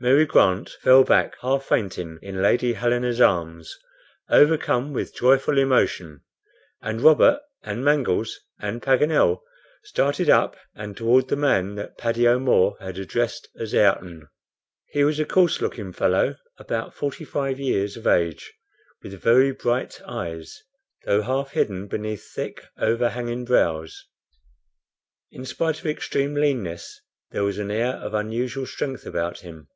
Mary 0.00 0.24
Grant 0.26 0.70
fell 0.80 1.02
back, 1.02 1.34
half 1.40 1.64
fainting, 1.64 2.20
in 2.22 2.40
Lady 2.40 2.74
Helena's 2.74 3.20
arms, 3.20 3.76
overcome 4.30 4.92
by 4.92 5.02
joyful 5.02 5.58
emotion, 5.58 6.20
and 6.80 7.00
Robert, 7.00 7.40
and 7.64 7.84
Mangles, 7.84 8.38
and 8.60 8.80
Paganel 8.80 9.42
started 9.82 10.30
up 10.30 10.56
and 10.76 10.96
toward 10.96 11.26
the 11.26 11.34
man 11.34 11.74
that 11.74 11.98
Paddy 11.98 12.28
O'Moore 12.28 12.76
had 12.78 12.96
addressed 12.96 13.48
as 13.58 13.74
AYRTON. 13.74 14.28
He 14.92 15.02
was 15.02 15.18
a 15.18 15.24
coarse 15.24 15.60
looking 15.60 15.92
fellow, 15.92 16.36
about 16.58 16.94
forty 16.94 17.24
five 17.24 17.58
years 17.58 17.96
of 17.96 18.06
age, 18.06 18.52
with 19.02 19.20
very 19.20 19.50
bright 19.50 20.00
eyes, 20.04 20.62
though 21.06 21.22
half 21.22 21.50
hidden 21.50 21.88
beneath 21.88 22.30
thick, 22.32 22.64
overhanging 22.78 23.44
brows. 23.46 24.06
In 25.32 25.44
spite 25.44 25.80
of 25.80 25.86
extreme 25.86 26.34
leanness 26.36 27.00
there 27.32 27.42
was 27.42 27.58
an 27.58 27.72
air 27.72 27.94
of 27.96 28.14
unusual 28.14 28.64
strength 28.64 29.04
about 29.04 29.40
him. 29.40 29.66